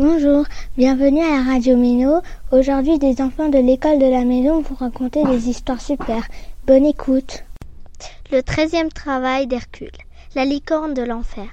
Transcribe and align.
Bonjour, 0.00 0.44
bienvenue 0.76 1.24
à 1.24 1.38
la 1.38 1.42
Radio 1.42 1.76
Méno. 1.76 2.20
Aujourd'hui, 2.52 3.00
des 3.00 3.20
enfants 3.20 3.48
de 3.48 3.58
l'école 3.58 3.98
de 3.98 4.08
la 4.08 4.24
maison 4.24 4.60
vont 4.60 4.76
raconter 4.76 5.24
des 5.24 5.48
histoires 5.48 5.80
super. 5.80 6.24
Bonne 6.68 6.86
écoute. 6.86 7.42
Le 8.30 8.40
treizième 8.44 8.90
travail 8.90 9.48
d'Hercule, 9.48 9.90
la 10.36 10.44
licorne 10.44 10.94
de 10.94 11.02
l'enfer. 11.02 11.48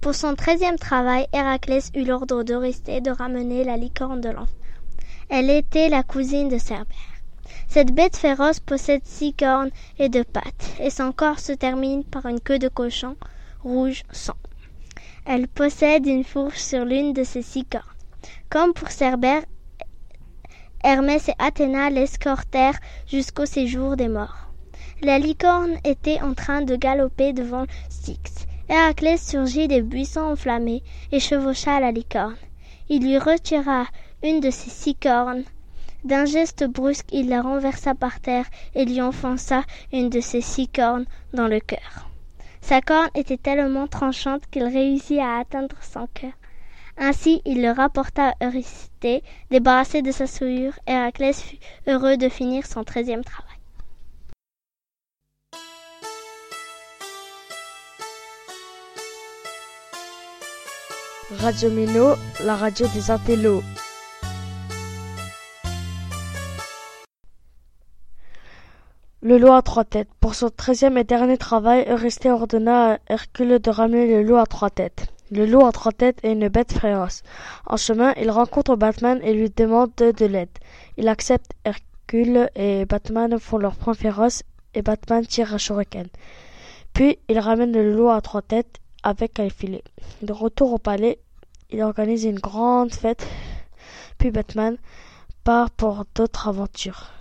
Pour 0.00 0.14
son 0.14 0.36
treizième 0.36 0.78
travail, 0.78 1.26
Héraclès 1.32 1.90
eut 1.96 2.04
l'ordre 2.04 2.44
d'Oristée 2.44 3.00
de 3.00 3.10
ramener 3.10 3.64
la 3.64 3.76
licorne 3.76 4.20
de 4.20 4.28
l'enfer. 4.28 4.54
Elle 5.28 5.50
était 5.50 5.88
la 5.88 6.04
cousine 6.04 6.48
de 6.48 6.58
Cerbère. 6.58 6.96
Cette 7.66 7.92
bête 7.92 8.16
féroce 8.16 8.60
possède 8.60 9.02
six 9.02 9.32
cornes 9.32 9.70
et 9.98 10.08
deux 10.08 10.22
pattes, 10.22 10.76
et 10.78 10.90
son 10.90 11.10
corps 11.10 11.40
se 11.40 11.50
termine 11.50 12.04
par 12.04 12.26
une 12.26 12.38
queue 12.38 12.60
de 12.60 12.68
cochon 12.68 13.16
rouge 13.64 14.04
sang. 14.12 14.36
Elle 15.32 15.46
possède 15.46 16.08
une 16.08 16.24
fourche 16.24 16.58
sur 16.58 16.84
l'une 16.84 17.12
de 17.12 17.22
ses 17.22 17.42
six 17.42 17.64
cornes. 17.64 17.84
Comme 18.48 18.72
pour 18.72 18.90
Cerbère, 18.90 19.44
Hermès 20.82 21.28
et 21.28 21.34
Athéna 21.38 21.88
l'escortèrent 21.88 22.80
jusqu'au 23.06 23.46
séjour 23.46 23.94
des 23.94 24.08
morts. 24.08 24.50
La 25.02 25.20
licorne 25.20 25.78
était 25.84 26.20
en 26.20 26.34
train 26.34 26.62
de 26.62 26.74
galoper 26.74 27.32
devant 27.32 27.66
Styx. 27.88 28.44
Héraclès 28.68 29.24
surgit 29.24 29.68
des 29.68 29.82
buissons 29.82 30.32
enflammés 30.32 30.82
et 31.12 31.20
chevaucha 31.20 31.78
la 31.78 31.92
licorne. 31.92 32.34
Il 32.88 33.04
lui 33.04 33.16
retira 33.16 33.84
une 34.24 34.40
de 34.40 34.50
ses 34.50 34.70
six 34.70 34.96
cornes. 34.96 35.44
D'un 36.02 36.24
geste 36.24 36.64
brusque, 36.64 37.12
il 37.12 37.28
la 37.28 37.42
renversa 37.42 37.94
par 37.94 38.18
terre 38.18 38.46
et 38.74 38.84
lui 38.84 39.00
enfonça 39.00 39.62
une 39.92 40.10
de 40.10 40.20
ses 40.20 40.40
six 40.40 40.66
cornes 40.66 41.06
dans 41.32 41.46
le 41.46 41.60
cœur. 41.60 42.09
Sa 42.60 42.80
corne 42.80 43.10
était 43.14 43.36
tellement 43.36 43.86
tranchante 43.86 44.42
qu'il 44.50 44.64
réussit 44.64 45.18
à 45.18 45.38
atteindre 45.38 45.76
son 45.80 46.06
cœur. 46.14 46.32
Ainsi 46.96 47.40
il 47.44 47.62
le 47.62 47.70
rapporta 47.70 48.28
à 48.28 48.44
Eurysthée. 48.44 49.22
Débarrassé 49.50 50.02
de 50.02 50.12
sa 50.12 50.26
souillure, 50.26 50.78
Héraclès 50.86 51.40
fut 51.40 51.58
heureux 51.86 52.16
de 52.16 52.28
finir 52.28 52.66
son 52.66 52.84
treizième 52.84 53.24
travail. 53.24 53.50
Radio 61.38 61.70
Méno, 61.70 62.16
la 62.44 62.56
radio 62.56 62.86
des. 62.88 63.79
Le 69.30 69.38
loup 69.38 69.52
à 69.52 69.62
trois 69.62 69.84
têtes. 69.84 70.08
Pour 70.18 70.34
son 70.34 70.50
treizième 70.50 70.98
et 70.98 71.04
dernier 71.04 71.38
travail, 71.38 71.86
Eurysthée 71.88 72.32
ordonna 72.32 72.94
à 72.94 72.98
Hercule 73.08 73.60
de 73.60 73.70
ramener 73.70 74.08
le 74.08 74.24
loup 74.24 74.34
à 74.34 74.44
trois 74.44 74.70
têtes. 74.70 75.06
Le 75.30 75.46
loup 75.46 75.64
à 75.64 75.70
trois 75.70 75.92
têtes 75.92 76.18
est 76.24 76.32
une 76.32 76.48
bête 76.48 76.72
féroce. 76.72 77.22
En 77.64 77.76
chemin, 77.76 78.12
il 78.20 78.28
rencontre 78.32 78.74
Batman 78.74 79.20
et 79.22 79.32
lui 79.32 79.48
demande 79.48 79.92
de 79.94 80.26
l'aide. 80.26 80.50
Il 80.96 81.06
accepte 81.06 81.52
Hercule 81.64 82.50
et 82.56 82.86
Batman 82.86 83.38
font 83.38 83.58
leur 83.58 83.76
point 83.76 83.94
féroce 83.94 84.42
et 84.74 84.82
Batman 84.82 85.24
tire 85.24 85.54
un 85.54 85.58
shuriken. 85.58 86.08
Puis, 86.92 87.20
il 87.28 87.38
ramène 87.38 87.70
le 87.70 87.94
loup 87.94 88.10
à 88.10 88.20
trois 88.22 88.42
têtes 88.42 88.78
avec 89.04 89.38
un 89.38 89.48
filet. 89.48 89.84
De 90.22 90.32
retour 90.32 90.72
au 90.72 90.78
palais, 90.78 91.20
il 91.70 91.80
organise 91.82 92.24
une 92.24 92.40
grande 92.40 92.92
fête. 92.92 93.24
Puis 94.18 94.32
Batman 94.32 94.76
part 95.44 95.70
pour 95.70 96.04
d'autres 96.16 96.48
aventures. 96.48 97.19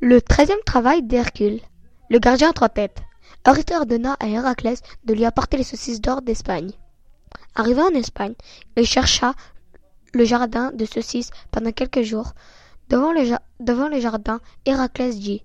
Le 0.00 0.20
treizième 0.20 0.58
travail 0.66 1.04
d'Hercule, 1.04 1.60
le 2.10 2.18
gardien 2.18 2.50
à 2.50 2.52
trois 2.52 2.68
têtes. 2.68 3.00
Eurysthée 3.46 3.76
ordonna 3.76 4.16
à 4.18 4.26
Héraclès 4.26 4.82
de 5.04 5.14
lui 5.14 5.24
apporter 5.24 5.56
les 5.56 5.62
saucisses 5.62 6.00
d'or 6.00 6.20
d'Espagne. 6.20 6.72
Arrivé 7.54 7.80
en 7.80 7.90
Espagne, 7.90 8.34
il 8.76 8.86
chercha 8.86 9.34
le 10.12 10.24
jardin 10.24 10.72
de 10.72 10.84
saucisses 10.84 11.30
pendant 11.52 11.70
quelques 11.70 12.02
jours. 12.02 12.32
Devant 12.88 13.12
le, 13.12 14.00
jardin, 14.00 14.40
Héraclès 14.66 15.16
dit 15.16 15.44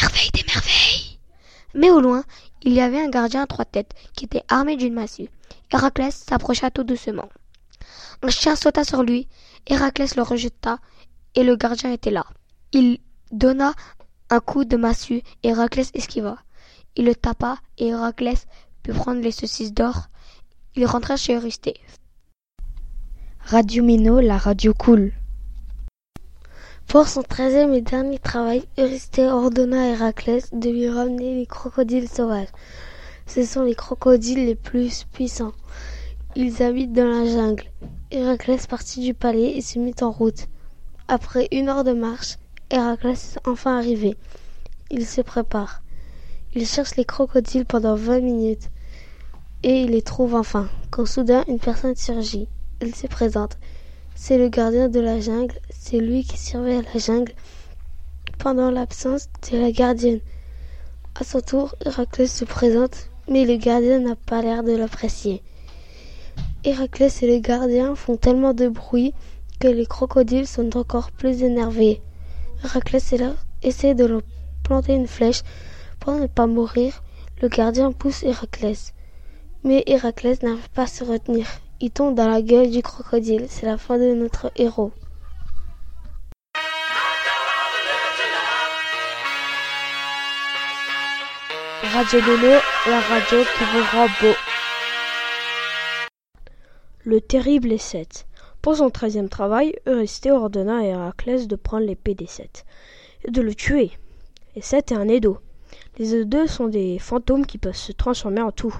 Merveille 0.00 0.30
des 0.32 0.44
merveilles 0.44 1.18
Mais 1.74 1.90
au 1.90 2.00
loin, 2.00 2.24
il 2.62 2.72
y 2.72 2.80
avait 2.80 3.04
un 3.04 3.10
gardien 3.10 3.42
à 3.42 3.46
trois 3.46 3.66
têtes 3.66 3.92
qui 4.14 4.24
était 4.24 4.44
armé 4.48 4.76
d'une 4.76 4.94
massue. 4.94 5.28
Héraclès 5.70 6.14
s'approcha 6.14 6.70
tout 6.70 6.84
doucement. 6.84 7.28
Un 8.22 8.30
chien 8.30 8.56
sauta 8.56 8.82
sur 8.82 9.02
lui, 9.02 9.28
Héraclès 9.66 10.16
le 10.16 10.22
rejeta, 10.22 10.78
et 11.34 11.44
le 11.44 11.56
gardien 11.56 11.92
était 11.92 12.10
là. 12.10 12.24
Donna 13.34 13.74
un 14.30 14.40
coup 14.40 14.64
de 14.64 14.76
massue 14.76 15.22
et 15.42 15.48
Héraclès 15.48 15.90
esquiva. 15.94 16.38
Il 16.96 17.04
le 17.06 17.14
tapa 17.14 17.58
et 17.78 17.88
Héraclès 17.88 18.46
put 18.82 18.92
prendre 18.92 19.20
les 19.20 19.32
saucisses 19.32 19.72
d'or. 19.74 20.08
Il 20.76 20.86
rentra 20.86 21.16
chez 21.16 21.34
Eurysthée. 21.34 21.74
Radio 23.40 23.84
Mino, 23.84 24.20
la 24.20 24.38
radio 24.38 24.72
cool. 24.72 25.12
Pour 26.86 27.08
son 27.08 27.22
treizième 27.22 27.74
et 27.74 27.80
dernier 27.80 28.18
travail, 28.18 28.64
Eurysthée 28.78 29.26
ordonna 29.26 29.82
à 29.82 29.86
Héraclès 29.88 30.50
de 30.52 30.70
lui 30.70 30.88
ramener 30.88 31.34
les 31.34 31.46
crocodiles 31.46 32.08
sauvages. 32.08 32.48
Ce 33.26 33.44
sont 33.44 33.62
les 33.62 33.74
crocodiles 33.74 34.46
les 34.46 34.54
plus 34.54 35.04
puissants. 35.12 35.54
Ils 36.36 36.62
habitent 36.62 36.92
dans 36.92 37.06
la 37.08 37.26
jungle. 37.26 37.64
Héraclès 38.10 38.66
partit 38.66 39.00
du 39.00 39.14
palais 39.14 39.56
et 39.56 39.60
se 39.60 39.78
mit 39.78 39.94
en 40.02 40.10
route. 40.10 40.46
Après 41.08 41.48
une 41.52 41.68
heure 41.68 41.84
de 41.84 41.92
marche, 41.92 42.36
Héraclès 42.74 43.36
est 43.36 43.48
enfin 43.48 43.78
arrivé. 43.78 44.16
Il 44.90 45.06
se 45.06 45.20
prépare. 45.20 45.82
Il 46.54 46.66
cherche 46.66 46.96
les 46.96 47.04
crocodiles 47.04 47.66
pendant 47.66 47.94
vingt 47.94 48.18
minutes 48.18 48.68
et 49.62 49.82
il 49.82 49.92
les 49.92 50.02
trouve 50.02 50.34
enfin. 50.34 50.68
Quand 50.90 51.06
soudain 51.06 51.44
une 51.46 51.60
personne 51.60 51.94
surgit. 51.94 52.48
Il 52.82 52.92
se 52.92 53.06
présente. 53.06 53.58
C'est 54.16 54.38
le 54.38 54.48
gardien 54.48 54.88
de 54.88 54.98
la 54.98 55.20
jungle. 55.20 55.54
C'est 55.70 56.00
lui 56.00 56.24
qui 56.24 56.36
surveille 56.36 56.82
la 56.92 56.98
jungle 56.98 57.32
pendant 58.38 58.72
l'absence 58.72 59.28
de 59.52 59.56
la 59.56 59.70
gardienne. 59.70 60.20
À 61.14 61.22
son 61.22 61.42
tour, 61.42 61.76
Héraclès 61.86 62.26
se 62.26 62.44
présente, 62.44 63.08
mais 63.28 63.44
le 63.44 63.54
gardien 63.54 64.00
n'a 64.00 64.16
pas 64.16 64.42
l'air 64.42 64.64
de 64.64 64.72
l'apprécier. 64.72 65.44
Héraclès 66.64 67.22
et 67.22 67.36
le 67.36 67.38
gardien 67.38 67.94
font 67.94 68.16
tellement 68.16 68.52
de 68.52 68.66
bruit 68.66 69.14
que 69.60 69.68
les 69.68 69.86
crocodiles 69.86 70.48
sont 70.48 70.76
encore 70.76 71.12
plus 71.12 71.44
énervés. 71.44 72.02
Héraclès 72.62 73.14
essaie 73.62 73.94
de 73.94 74.04
leur 74.04 74.20
planter 74.62 74.94
une 74.94 75.08
flèche 75.08 75.42
pour 76.00 76.14
ne 76.14 76.26
pas 76.26 76.46
mourir. 76.46 77.02
Le 77.42 77.48
gardien 77.48 77.92
pousse 77.92 78.22
Héraclès. 78.22 78.94
Mais 79.64 79.82
Héraclès 79.86 80.42
n'arrive 80.42 80.70
pas 80.70 80.82
à 80.82 80.86
se 80.86 81.04
retenir. 81.04 81.46
Il 81.80 81.90
tombe 81.90 82.14
dans 82.14 82.28
la 82.28 82.42
gueule 82.42 82.70
du 82.70 82.82
crocodile. 82.82 83.46
C'est 83.48 83.66
la 83.66 83.78
fin 83.78 83.98
de 83.98 84.14
notre 84.14 84.52
héros. 84.56 84.92
Radio 91.82 92.20
Méno, 92.22 92.58
la 92.86 93.00
radio 93.00 93.38
qui 93.56 93.64
vous 93.64 93.84
rend 93.92 94.06
beau. 94.20 94.34
Le 97.04 97.20
terrible 97.20 97.72
est. 97.72 98.26
Pour 98.64 98.76
son 98.76 98.88
treizième 98.88 99.28
travail, 99.28 99.74
Eurysthée 99.84 100.30
ordonna 100.30 100.78
à 100.78 100.84
Héraclès 100.84 101.48
de 101.48 101.54
prendre 101.54 101.84
l'épée 101.84 102.14
des 102.14 102.24
sept 102.24 102.64
et 103.22 103.30
de 103.30 103.42
le 103.42 103.54
tuer. 103.54 103.90
Et 104.56 104.62
sept 104.62 104.90
est 104.90 104.94
un 104.94 105.06
Édo. 105.06 105.36
Les 105.98 106.24
deux 106.24 106.46
sont 106.46 106.68
des 106.68 106.98
fantômes 106.98 107.44
qui 107.44 107.58
peuvent 107.58 107.76
se 107.76 107.92
transformer 107.92 108.40
en 108.40 108.52
tout. 108.52 108.74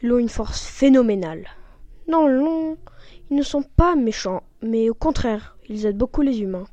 Ils 0.00 0.12
ont 0.12 0.18
une 0.18 0.28
force 0.28 0.64
phénoménale. 0.64 1.48
Non, 2.06 2.28
non, 2.28 2.76
ils 3.32 3.36
ne 3.36 3.42
sont 3.42 3.64
pas 3.64 3.96
méchants, 3.96 4.44
mais 4.62 4.88
au 4.88 4.94
contraire, 4.94 5.56
ils 5.68 5.86
aident 5.86 5.98
beaucoup 5.98 6.22
les 6.22 6.40
humains. 6.42 6.68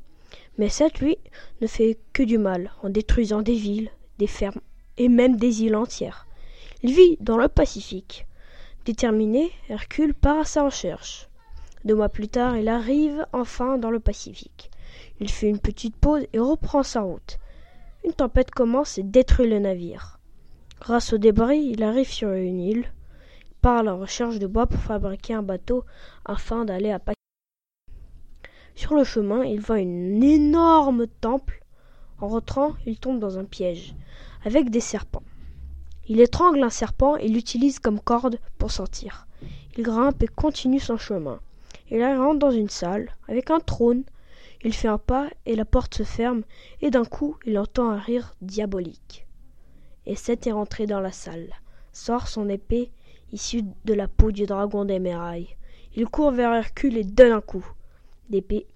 Mais 0.58 0.68
Seth, 0.68 1.00
lui, 1.00 1.18
ne 1.60 1.66
fait 1.66 1.98
que 2.12 2.22
du 2.22 2.38
mal 2.38 2.70
en 2.84 2.88
détruisant 2.88 3.42
des 3.42 3.56
villes, 3.56 3.90
des 4.18 4.28
fermes 4.28 4.60
et 4.96 5.08
même 5.08 5.38
des 5.38 5.64
îles 5.64 5.74
entières. 5.74 6.28
Il 6.84 6.94
vit 6.94 7.16
dans 7.18 7.36
le 7.36 7.48
Pacifique. 7.48 8.28
Déterminé, 8.84 9.50
Hercule 9.68 10.14
part 10.14 10.38
à 10.38 10.44
sa 10.44 10.62
recherche. 10.62 11.28
Deux 11.84 11.94
mois 11.94 12.08
plus 12.08 12.28
tard, 12.28 12.56
il 12.56 12.68
arrive 12.68 13.26
enfin 13.32 13.78
dans 13.78 13.90
le 13.90 14.00
Pacifique. 14.00 14.70
Il 15.20 15.30
fait 15.30 15.48
une 15.48 15.60
petite 15.60 15.96
pause 15.96 16.26
et 16.32 16.38
reprend 16.38 16.82
sa 16.82 17.02
route. 17.02 17.38
Une 18.04 18.12
tempête 18.12 18.50
commence 18.50 18.98
et 18.98 19.02
détruit 19.02 19.48
le 19.48 19.58
navire. 19.58 20.18
Grâce 20.80 21.12
aux 21.12 21.18
débris, 21.18 21.70
il 21.72 21.82
arrive 21.82 22.10
sur 22.10 22.30
une 22.30 22.60
île. 22.60 22.92
Il 23.50 23.54
part 23.60 23.78
à 23.78 23.82
la 23.82 23.94
recherche 23.94 24.38
de 24.38 24.46
bois 24.46 24.66
pour 24.66 24.80
fabriquer 24.80 25.34
un 25.34 25.42
bateau 25.42 25.84
afin 26.24 26.64
d'aller 26.64 26.90
à 26.90 26.98
Pacifique. 26.98 27.14
Sur 28.74 28.94
le 28.94 29.04
chemin, 29.04 29.44
il 29.44 29.60
voit 29.60 29.80
une 29.80 30.22
énorme 30.22 31.06
temple. 31.20 31.64
En 32.20 32.28
rentrant, 32.28 32.74
il 32.86 32.98
tombe 32.98 33.18
dans 33.18 33.38
un 33.38 33.44
piège 33.44 33.94
avec 34.44 34.70
des 34.70 34.80
serpents. 34.80 35.24
Il 36.08 36.20
étrangle 36.20 36.62
un 36.62 36.70
serpent 36.70 37.16
et 37.16 37.28
l'utilise 37.28 37.80
comme 37.80 38.00
corde 38.00 38.38
pour 38.56 38.70
sortir. 38.70 39.26
Il 39.76 39.82
grimpe 39.82 40.22
et 40.22 40.28
continue 40.28 40.80
son 40.80 40.96
chemin. 40.96 41.40
Il 41.90 42.04
rentre 42.04 42.38
dans 42.38 42.50
une 42.50 42.68
salle 42.68 43.10
avec 43.28 43.50
un 43.50 43.60
trône. 43.60 44.04
Il 44.62 44.74
fait 44.74 44.88
un 44.88 44.98
pas 44.98 45.28
et 45.46 45.54
la 45.56 45.64
porte 45.64 45.94
se 45.94 46.02
ferme 46.02 46.42
et 46.80 46.90
d'un 46.90 47.04
coup 47.04 47.36
il 47.46 47.58
entend 47.58 47.90
un 47.90 47.98
rire 47.98 48.34
diabolique. 48.42 49.26
Et 50.06 50.16
Seth 50.16 50.46
est 50.46 50.52
rentré 50.52 50.86
dans 50.86 51.00
la 51.00 51.12
salle, 51.12 51.52
sort 51.92 52.28
son 52.28 52.48
épée 52.48 52.90
issue 53.32 53.62
de 53.84 53.94
la 53.94 54.08
peau 54.08 54.32
du 54.32 54.46
dragon 54.46 54.84
d'émeraude. 54.84 55.46
Il 55.94 56.06
court 56.06 56.30
vers 56.30 56.54
Hercule 56.54 56.96
et 56.96 57.04
donne 57.04 57.32
un 57.32 57.40
coup 57.40 57.66
d'épée. 58.30 58.66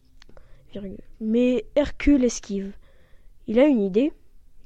Mais 1.21 1.67
Hercule 1.75 2.25
esquive. 2.25 2.73
Il 3.47 3.59
a 3.59 3.67
une 3.67 3.81
idée. 3.81 4.13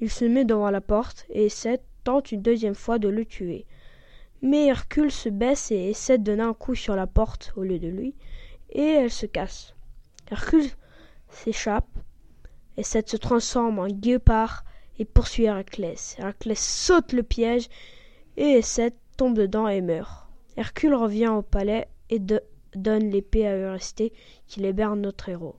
Il 0.01 0.11
se 0.11 0.25
met 0.25 0.45
devant 0.45 0.71
la 0.71 0.81
porte 0.81 1.27
et 1.31 1.47
essaie, 1.47 1.81
tente 2.05 2.33
une 2.33 2.43
deuxième 2.43 2.75
fois 2.75 2.99
de 2.99 3.09
le 3.09 3.25
tuer. 3.25 3.67
Mais 4.43 4.67
Hercule 4.67 5.11
se 5.11 5.29
baisse 5.29 5.71
et 5.71 5.91
essaie 5.91 6.19
de 6.19 6.25
donner 6.25 6.43
un 6.43 6.55
coup 6.55 6.75
sur 6.75 6.95
la 6.95 7.07
porte 7.07 7.53
au 7.57 7.63
lieu 7.63 7.79
de 7.79 7.89
lui, 7.89 8.15
et 8.71 8.83
elle 8.83 9.11
se 9.11 9.27
casse. 9.27 9.75
Hercule 10.31 10.69
s'échappe, 11.29 11.89
et 12.77 12.83
cette 12.83 13.09
se 13.09 13.17
transforme 13.17 13.79
en 13.79 13.89
guépard 13.89 14.65
et 14.99 15.05
poursuit 15.05 15.45
Héraclès. 15.45 16.17
Héraclès 16.19 16.59
saute 16.59 17.13
le 17.13 17.23
piège 17.23 17.69
et 18.37 18.61
Seth 18.63 18.97
tombe 19.17 19.37
dedans 19.37 19.69
et 19.69 19.81
meurt. 19.81 20.29
Hercule 20.57 20.95
revient 20.95 21.29
au 21.29 21.43
palais 21.43 21.89
et 22.11 22.19
donne 22.19 23.11
l'épée 23.11 23.47
à 23.47 23.57
Eurysthée 23.57 24.13
qui 24.47 24.61
libère 24.61 24.97
notre 24.97 25.29
héros. 25.29 25.57